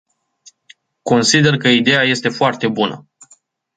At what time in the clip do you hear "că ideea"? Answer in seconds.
1.57-2.03